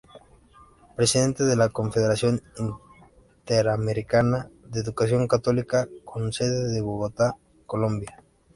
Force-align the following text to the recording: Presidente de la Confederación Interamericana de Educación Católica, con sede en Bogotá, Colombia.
Presidente 0.95 1.43
de 1.43 1.55
la 1.55 1.69
Confederación 1.69 2.41
Interamericana 3.45 4.49
de 4.67 4.79
Educación 4.79 5.27
Católica, 5.27 5.87
con 6.03 6.33
sede 6.33 6.75
en 6.79 6.83
Bogotá, 6.83 7.35
Colombia. 7.67 8.23